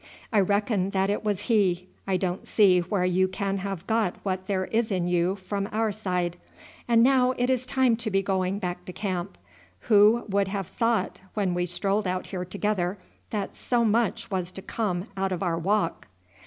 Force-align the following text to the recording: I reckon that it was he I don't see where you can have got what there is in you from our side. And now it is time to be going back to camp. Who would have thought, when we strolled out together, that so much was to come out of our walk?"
I 0.33 0.39
reckon 0.39 0.89
that 0.97 1.11
it 1.11 1.23
was 1.23 1.41
he 1.41 1.87
I 2.07 2.17
don't 2.17 2.47
see 2.47 2.79
where 2.79 3.05
you 3.05 3.27
can 3.27 3.59
have 3.59 3.85
got 3.85 4.15
what 4.23 4.47
there 4.47 4.65
is 4.65 4.91
in 4.91 5.07
you 5.07 5.35
from 5.35 5.69
our 5.71 5.91
side. 5.91 6.37
And 6.87 7.03
now 7.03 7.35
it 7.37 7.51
is 7.51 7.67
time 7.67 7.95
to 7.97 8.09
be 8.09 8.23
going 8.23 8.57
back 8.57 8.83
to 8.85 8.93
camp. 8.93 9.37
Who 9.81 10.23
would 10.27 10.47
have 10.47 10.65
thought, 10.69 11.21
when 11.35 11.53
we 11.53 11.67
strolled 11.67 12.07
out 12.07 12.23
together, 12.49 12.97
that 13.29 13.55
so 13.55 13.85
much 13.85 14.31
was 14.31 14.51
to 14.53 14.63
come 14.63 15.05
out 15.15 15.31
of 15.31 15.43
our 15.43 15.59
walk?" 15.59 16.07